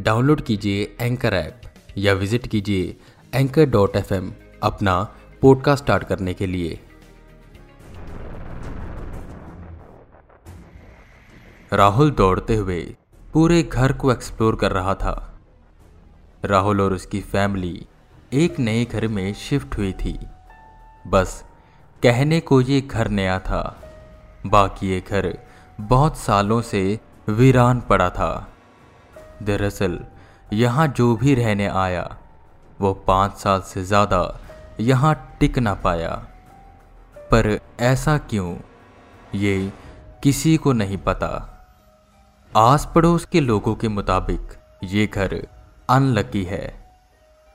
[0.00, 1.60] Download कीजिए anchor app
[1.98, 2.96] या visit कीजिए
[3.34, 4.14] एंकर डॉट एफ़
[4.62, 6.80] अपना पॉडकास्ट स्टार्ट करने के लिए।
[11.72, 12.96] राहुल दौड़ते हुए
[13.32, 15.40] पूरे घर को एक्सप्लोर कर रहा था।
[16.44, 17.86] राहुल और उसकी फैमिली
[18.32, 20.18] एक नए घर में शिफ्ट हुई थी।
[21.06, 21.44] बस
[22.02, 23.92] कहने को ये घर नया था।
[24.46, 25.38] बाकी ये घर
[25.80, 28.55] बहुत सालों से वीरान पड़ा था।
[29.42, 30.04] दरअसल,
[30.52, 32.16] यहाँ जो भी रहने आया,
[32.80, 34.40] वो पाँच साल से ज़्यादा
[34.80, 36.10] यहाँ टिक ना पाया।
[37.16, 38.56] पर ऐसा क्यों?
[39.34, 39.72] ये
[40.22, 41.52] किसी को नहीं पता।
[42.56, 44.40] आस पड़ोस के लोगों के मुताबिक
[44.84, 45.46] ये घर
[45.90, 46.90] अनलकी है।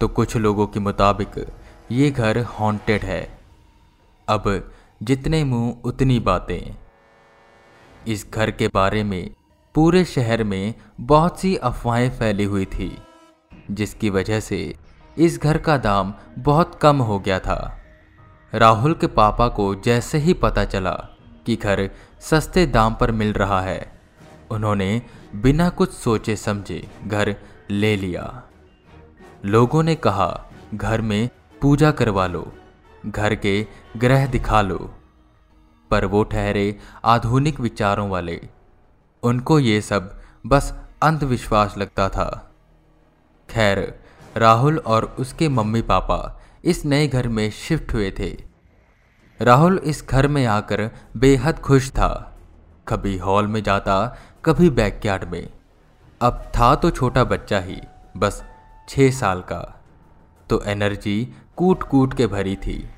[0.00, 1.52] तो कुछ लोगों के मुताबिक
[1.92, 3.38] ये घर हॉन्टेड है।
[4.28, 6.76] अब जितने मुँह उतनी बातें।
[8.06, 9.30] इस घर के बारे में
[9.74, 12.98] पूरे शहर में बहुत सी अफवाहें फैली हुई थी,
[13.70, 14.74] जिसकी वजह से
[15.18, 17.78] इस घर का दाम बहुत कम हो गया था।
[18.54, 20.92] राहुल के पापा को जैसे ही पता चला
[21.46, 24.00] कि घर सस्ते दाम पर मिल रहा है,
[24.50, 25.02] उन्होंने
[25.34, 27.36] बिना कुछ सोचे समझे घर
[27.70, 28.42] ले लिया।
[29.44, 31.28] लोगों ने कहा, घर में
[31.62, 32.52] पूजा करवा लो,
[33.06, 34.94] घर के ग्रह दिखा लो।
[35.90, 38.40] पर वो ठहरे आधुनिक विचारों वाले
[39.24, 42.54] उनको ये सब बस अंधविश्वास लगता था।
[43.50, 44.00] खैर,
[44.36, 48.42] राहुल और उसके मम्मी पापा इस नए घर में शिफ्ट हुए थे।
[49.40, 52.38] राहुल इस घर में आकर बेहद खुश था।
[52.88, 55.52] कभी हॉल में जाता, कभी बैकयार्ड में।
[56.20, 57.80] अब था तो छोटा बच्चा ही,
[58.16, 58.44] बस
[58.88, 59.84] छः साल का।
[60.50, 62.90] तो एनर्जी कूट कूट के भरी थी।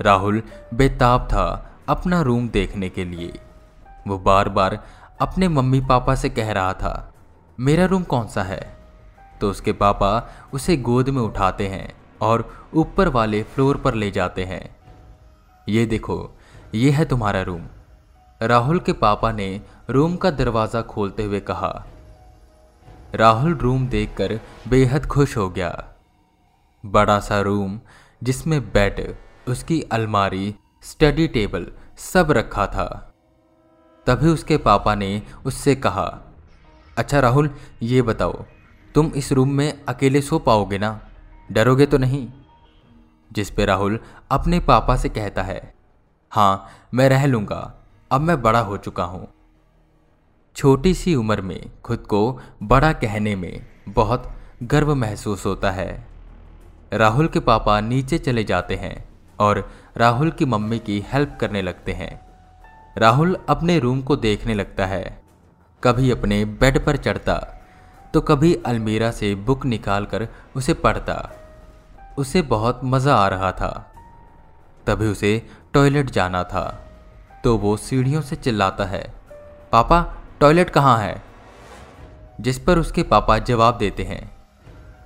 [0.00, 0.42] राहुल
[0.74, 3.40] बेताब था अपना रूम देखने के लिए।
[4.06, 4.84] वो बार बार
[5.20, 7.14] अपने मम्मी पापा से कह रहा था,
[7.60, 8.76] मेरा रूम कौन सा है?
[9.40, 14.44] तो उसके पापा उसे गोद में उठाते हैं और ऊपर वाले फ्लोर पर ले जाते
[14.44, 14.76] हैं।
[15.68, 16.30] ये देखो,
[16.74, 17.62] ये है तुम्हारा रूम।
[18.42, 19.60] राहुल के पापा ने
[19.90, 21.84] रूम का दरवाज़ा खोलते हुए कहा।
[23.14, 25.84] राहुल रूम देखकर बेहद खुश हो गया।
[26.86, 27.80] बड़ा सा रूम
[28.22, 29.16] जिसमें बेड,
[29.48, 31.66] उसकी अलमारी, स्टडी टेबल
[31.98, 33.05] सब रखा था।
[34.06, 36.06] तभी उसके पापा ने उससे कहा
[36.96, 37.50] अच्छा राहुल,
[37.82, 38.44] ये बताओ,
[38.94, 41.00] तुम इस रूम में अकेले सो पाओगे ना?
[41.52, 42.28] डरोगे तो नहीं?
[43.30, 43.98] जिस पे राहुल
[44.30, 45.74] अपने पापा से कहता है
[46.32, 47.74] हाँ मैं रह लूँगा,
[48.10, 49.28] अब मैं बड़ा हो चुका हूँ।
[50.56, 54.30] छोटी सी उम्र में खुद को बड़ा कहने में बहुत
[54.62, 56.06] गर्व महसूस होता है।
[56.92, 59.08] राहुल के पापा नीचे चले जाते हैं
[59.38, 62.25] और राहुल की मम्मी की हेल्प करने लगते हैं।
[62.96, 65.04] राहुल अपने रूम को देखने लगता है।
[65.82, 67.34] कभी अपने बेड पर चढ़ता
[68.14, 70.26] तो कभी अलमीरा से बुक निकालकर
[70.56, 71.16] उसे पढ़ता।
[72.18, 73.70] उसे बहुत मज़ा आ रहा था।
[74.86, 75.42] तभी उसे
[75.74, 76.64] टॉयलेट जाना था
[77.44, 79.04] तो वो सीढ़ियों से चिल्लाता है,
[79.72, 80.00] पापा,
[80.40, 81.22] टॉयलेट कहाँ है?
[82.40, 84.30] जिस पर उसके पापा जवाब देते हैं,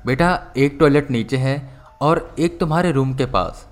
[0.07, 1.59] बेटा, एक टॉयलेट नीचे है
[2.01, 3.67] और एक तुम्हारे रूम के पास।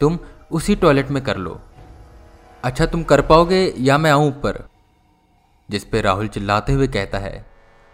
[0.00, 0.18] तुम
[0.50, 1.60] उसी टॉयलेट में कर लो।
[2.64, 4.68] अच्छा तुम कर पाओगे या मैं आऊँ ऊपर?
[5.70, 7.46] जिस पे राहुल चिल्लाते हुए कहता है,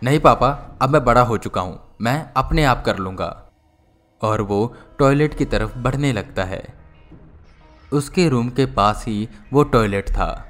[0.03, 3.51] नहीं पापा, अब मैं बड़ा हो चुका हूँ, मैं अपने आप कर लूँगा।
[4.23, 6.63] और वो टॉयलेट की तरफ़ बढ़ने लगता है।
[7.93, 10.47] उसके रूम के पास ही वो टॉयलेट था,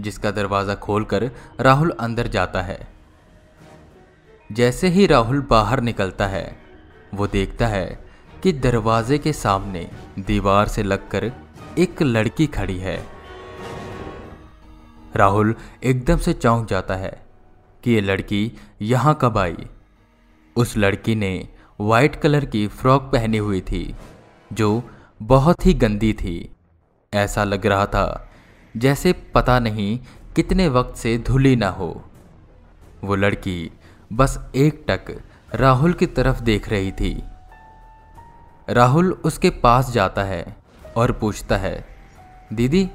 [0.00, 1.30] जिसका दरवाज़ा खोलकर
[1.60, 2.88] राहुल अंदर जाता है।
[4.52, 6.56] जैसे ही राहुल बाहर निकलता है,
[7.14, 8.04] वो देखता है
[8.42, 11.32] कि दरवाजे के सामने दीवार से लगकर
[11.78, 13.17] एक लड़की खड़ी है।
[15.16, 17.12] राहुल एकदम से चौंक जाता है
[17.84, 18.52] कि ये लड़की
[18.82, 19.66] यहाँ कब आई।
[20.56, 21.48] उस लड़की ने
[21.80, 23.94] वाइट कलर की फ्रॉक पहनी हुई थी,
[24.50, 24.82] जो
[25.22, 26.50] बहुत ही गंदी थी।
[27.12, 28.30] ऐसा लग रहा था
[28.74, 29.98] जैसे पता नहीं
[30.36, 31.90] कितने वक्त से धुली ना हो।
[33.04, 33.70] वो लड़की
[34.12, 35.20] बस एक टक
[35.54, 37.22] राहुल की तरफ़ देख रही थी।
[38.68, 40.56] राहुल उसके पास जाता है
[40.96, 41.86] और पूछता है,
[42.52, 42.88] दीदी,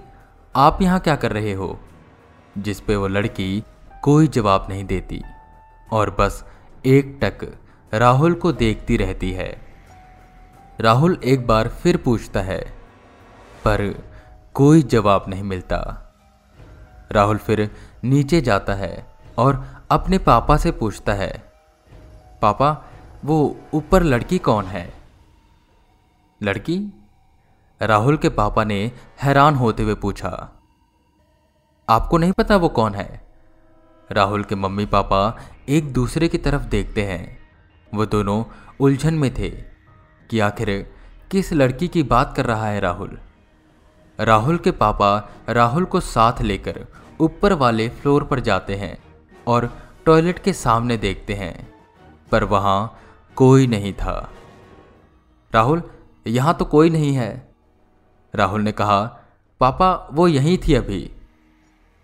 [0.56, 1.80] आप यहाँ क्या कर रहे हो?
[2.58, 3.64] जिस पे वो लड़की
[4.04, 5.24] कोई जवाब नहीं देती।
[5.92, 6.46] और बस
[6.86, 7.58] एक टक
[7.94, 9.62] राहुल को देखती रहती है।
[10.80, 12.74] राहुल एक बार फिर पूछता है,
[13.66, 14.04] पर
[14.54, 16.00] कोई जवाब नहीं मिलता।
[17.12, 17.72] राहुल फिर
[18.04, 19.06] नीचे जाता है
[19.38, 21.52] और अपने पापा से पूछता है,
[22.42, 22.86] पापा,
[23.26, 24.94] वो ऊपर लड़की कौन है?
[26.44, 27.04] लड़की?
[27.82, 28.92] राहुल के पापा ने
[29.22, 30.50] हैरान होते हुए पूछा।
[31.90, 33.28] आपको नहीं पता वो कौन है।
[34.12, 35.38] राहुल के मम्मी पापा
[35.70, 37.38] एक दूसरे की तरफ़ देखते हैं।
[37.94, 38.44] वो दोनों
[38.80, 39.50] उलझन में थे
[40.30, 40.70] कि आखिर
[41.32, 43.18] किस लड़की की बात कर रहा है राहुल।
[44.20, 46.86] राहुल के पापा राहुल को साथ लेकर
[47.20, 48.98] ऊपर वाले फ्लोर पर जाते हैं
[49.48, 49.70] और
[50.06, 51.74] टॉयलेट के सामने देखते हैं,
[52.32, 53.00] पर वहाँ
[53.36, 54.32] कोई नहीं था।
[55.54, 55.84] राहुल,
[56.28, 57.56] यहाँ तो कोई नहीं है।
[58.36, 59.02] राहुल ने कहा,
[59.60, 61.12] पापा, वो यहीं थी अभी।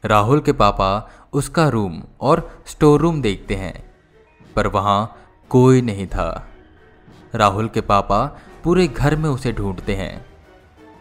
[0.04, 0.90] राहुल के पापा
[1.34, 3.74] उसका रूम और स्टोर रूम देखते हैं,
[4.56, 5.16] पर वहाँ
[5.52, 6.48] कोई नहीं था।
[7.36, 8.26] राहुल के पापा
[8.64, 10.26] पूरे घर में उसे ढूंढते हैं,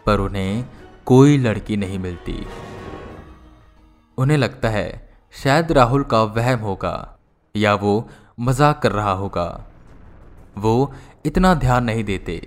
[0.05, 0.65] पर उन्हें
[1.05, 2.45] कोई लड़की नहीं मिलती।
[4.17, 7.17] उन्हें लगता है शायद राहुल का वहम होगा
[7.55, 8.09] या वो
[8.39, 9.49] मज़ाक कर रहा होगा।
[10.57, 10.93] वो
[11.25, 12.41] इतना ध्यान नहीं देते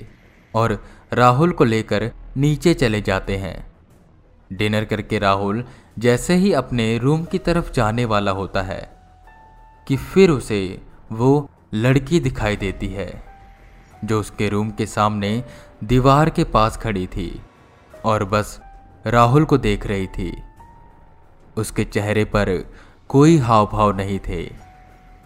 [0.55, 0.79] और
[1.13, 3.57] राहुल को लेकर नीचे चले जाते हैं।
[4.51, 5.65] डिनर करके राहुल
[5.99, 8.91] जैसे ही अपने रूम की तरफ़ जाने वाला होता है,
[9.89, 13.23] कि फिर उसे वो लड़की दिखाई देती है,
[14.05, 15.44] जो उसके रूम के सामने
[15.85, 17.43] दीवार के पास खड़ी थी
[18.05, 18.61] और बस
[19.06, 20.43] राहुल को देख रही थी।
[21.56, 22.73] उसके चेहरे पर
[23.09, 24.53] कोई हाव भाव नहीं थे।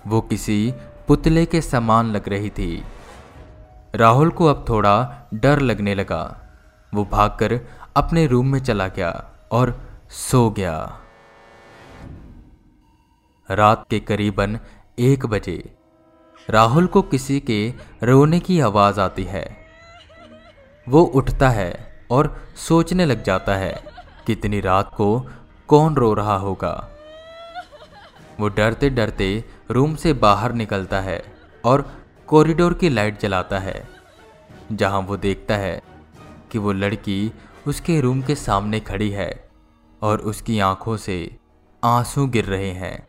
[0.07, 0.75] वो किसी
[1.09, 2.85] पुतले के समान लग रही थी।
[3.95, 6.51] राहुल को अब थोड़ा डर लगने लगा।
[6.95, 7.61] वो भागकर
[7.97, 9.81] अपने रूम में चला गया और
[10.11, 11.01] सो गया।
[13.51, 14.59] रात के करीबन
[14.99, 15.77] एक बजे
[16.51, 19.45] राहुल को किसी के रोने की आवाज़ आती है।
[20.89, 23.83] वो उठता है और सोचने लग जाता है,
[24.27, 25.27] कितनी रात को
[25.69, 26.91] कौन रो रहा होगा।
[28.41, 31.23] वो डरते डरते रूम से बाहर निकलता है
[31.65, 31.91] और
[32.27, 33.89] कॉरिडोर की लाइट जलाता है,
[34.73, 35.83] जहाँ वो देखता है
[36.53, 37.33] कि वो लड़की
[37.67, 39.46] उसके रूम के सामने खड़ी है।
[40.03, 41.37] और उसकी आँखों से
[41.85, 43.09] आँसू गिर रहे हैं।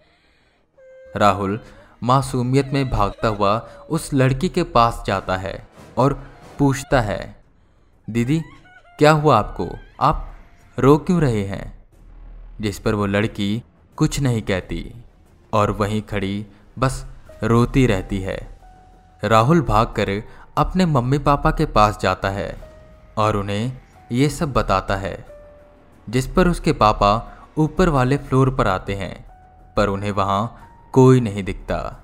[1.16, 1.60] राहुल
[2.04, 5.68] मासूमियत में भागता हुआ उस लड़की के पास जाता है
[5.98, 6.24] और
[6.60, 7.44] पूछता है,
[8.10, 8.42] दीदी,
[8.98, 9.69] क्या हुआ आपको?
[10.01, 10.34] आप
[10.80, 11.84] रो क्यों रहे हैं?
[12.62, 13.63] जिस पर वो लड़की
[13.95, 14.95] कुछ नहीं कहती
[15.54, 16.45] और वहीं खड़ी
[16.80, 17.06] बस
[17.44, 18.60] रोती रहती है।
[19.24, 20.24] राहुल भागकर
[20.57, 22.72] अपने मम्मी पापा के पास जाता है
[23.18, 23.78] और उन्हें
[24.12, 25.37] ये सब बताता है
[26.09, 29.25] जिस पर उसके पापा ऊपर वाले फ्लोर पर आते हैं,
[29.75, 30.57] पर उन्हें वहाँ
[30.94, 32.04] कोई नहीं दिखता।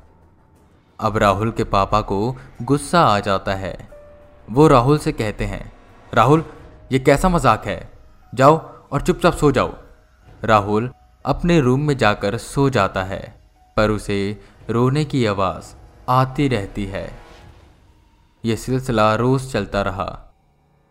[0.99, 3.89] अब राहुल के पापा को गुस्सा आ जाता है।
[4.51, 5.71] वो राहुल से कहते हैं,
[6.13, 6.45] राहुल,
[6.91, 7.91] ये कैसा मज़ाक है?
[8.35, 8.57] जाओ
[8.91, 9.73] और चुपचाप सो जाओ।
[10.43, 10.91] राहुल
[11.25, 13.41] अपने रूम में जाकर सो जाता है,
[13.77, 15.75] पर उसे रोने की आवाज़
[16.09, 17.11] आती रहती है।
[18.45, 20.33] यह सिलसिला रोज़ चलता रहा।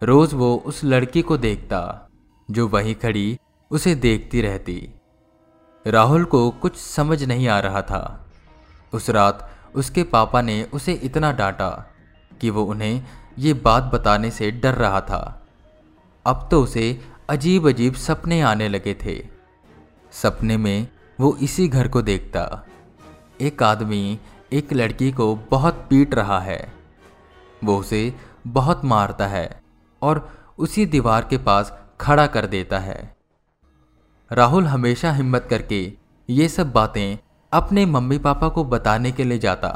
[0.03, 2.09] रोज़ वो उस लड़की को देखता।
[2.53, 3.39] जो वहीं खड़ी,
[3.71, 4.91] उसे देखती रहती।
[5.87, 8.31] राहुल को कुछ समझ नहीं आ रहा था।
[8.93, 11.87] उस रात उसके पापा ने उसे इतना डांटा
[12.41, 13.05] कि वो उन्हें
[13.39, 15.47] ये बात बताने से डर रहा था।
[16.27, 19.29] अब तो उसे अजीब अजीब सपने आने लगे थे।
[20.13, 20.89] सपने में
[21.21, 22.67] वो इसी घर को देखता।
[23.41, 24.19] एक आदमी,
[24.53, 26.75] एक लड़की को बहुत पीट रहा है।
[27.65, 28.15] वो उसे
[28.47, 29.63] बहुत मारता है
[30.03, 33.17] और उसी दीवार के पास खड़ा कर देता है।
[34.31, 35.93] राहुल हमेशा हिम्मत करके
[36.29, 37.19] ये सब बातें
[37.53, 39.69] अपने मम्मी पापा को बताने के लिए जाता,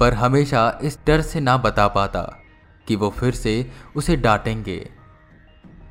[0.00, 2.22] पर हमेशा इस डर से ना बता पाता
[2.86, 4.90] कि वो फिर से उसे डांटेंगे,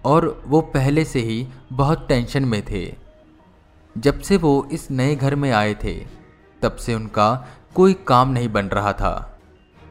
[0.06, 2.96] और वो पहले से ही बहुत टेंशन में थे।
[3.98, 5.96] जब से वो इस नए घर में आए थे,
[6.62, 9.40] तब से उनका कोई काम नहीं बन रहा था,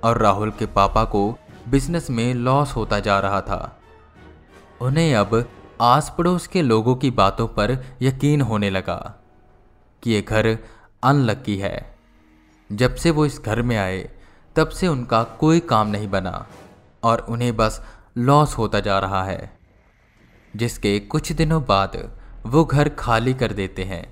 [0.04, 3.75] और राहुल के पापा को बिज़नेस में लॉस होता जा रहा था।
[4.80, 5.44] उन्हें अब
[5.80, 8.96] आस पड़ोस के लोगों की बातों पर यकीन होने लगा
[10.02, 10.46] कि ये घर
[11.02, 11.96] अनलक्की है।
[12.70, 14.08] जब से वो इस घर में आए,
[14.56, 16.46] तब से उनका कोई काम नहीं बना
[17.02, 17.80] और उन्हें बस
[18.18, 19.58] लॉस होता जा रहा है,
[20.54, 21.96] जिसके कुछ दिनों बाद
[22.46, 24.04] वो घर खाली कर देते हैं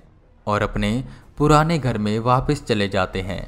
[0.46, 1.04] और अपने
[1.38, 3.42] पुराने घर में वापस चले जाते हैं।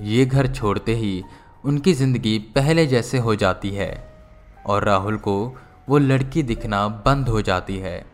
[0.00, 1.22] ये घर छोड़ते ही
[1.64, 3.90] उनकी ज़िंदगी पहले जैसे हो जाती है
[4.66, 5.36] और राहुल को
[5.88, 8.06] वो लड़की दिखना बंद हो जाती है।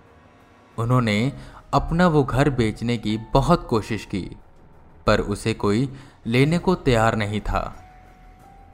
[0.78, 1.32] उन्होंने
[1.74, 4.36] अपना वो घर बेचने की बहुत कोशिश की,
[5.06, 5.92] पर उसे कोई
[6.26, 7.78] लेने को तैयार नहीं था।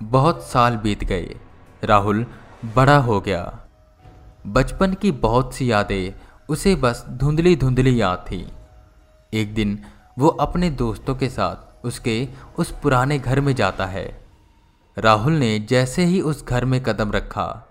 [0.03, 1.37] बहुत साल बीत गए।
[1.85, 2.27] राहुल
[2.77, 3.61] बड़ा हो गया।
[4.47, 8.53] बचपन की बहुत सी यादें उसे बस धुंधली धुंधली याद थी।
[9.35, 9.85] एक दिन
[10.19, 12.29] वो अपने दोस्तों के साथ उसके
[12.59, 14.27] उस पुराने घर में जाता है।
[14.99, 17.68] राहुल ने जैसे ही उस घर में कदम रखा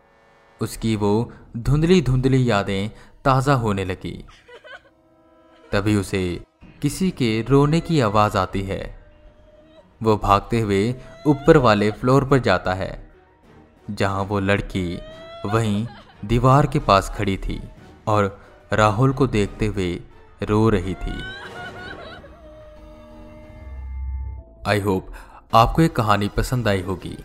[0.61, 2.89] उसकी वो धुंधली धुंधली यादें
[3.25, 4.23] ताज़ा होने लगी।
[5.71, 6.23] तभी उसे
[6.81, 8.81] किसी के रोने की आवाज़ आती है।
[10.03, 10.95] वो भागते हुए
[11.27, 12.91] ऊपर वाले फ्लोर पर जाता है,
[13.91, 14.99] जहाँ वो लड़की
[15.45, 15.85] वहीं
[16.25, 17.61] दीवार के पास खड़ी थी
[18.07, 18.39] और
[18.73, 19.93] राहुल को देखते हुए
[20.43, 21.21] रो रही थी।
[24.67, 25.11] आई होप
[25.53, 27.17] आपको ये कहानी पसंद आई होगी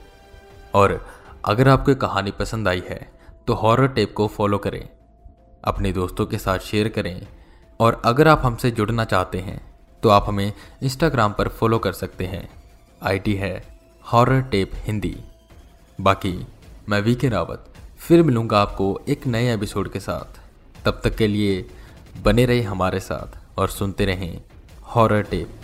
[0.74, 1.04] और
[1.44, 3.00] अगर आपको ये कहानी पसंद आई है
[3.46, 4.88] तो हॉरर टेप को फॉलो करें,
[5.64, 7.26] अपने दोस्तों के साथ शेयर करें,
[7.80, 9.60] और अगर आप हमसे जुड़ना चाहते हैं
[10.02, 12.48] तो आप हमें इंस्टाग्राम पर फॉलो कर सकते हैं।
[13.02, 13.52] आईडी है
[14.04, 15.16] हॉरर टेप हिंदी।
[15.98, 16.46] बाकी,
[16.88, 20.40] मैं वी के रावत, फिर मिलूँगा आपको एक नए एपिसोड के साथ।
[20.84, 21.64] तब तक के लिए
[22.22, 24.42] बने रहे हमारे साथ, और सुनते रहें
[24.86, 25.60] हॉरर टेप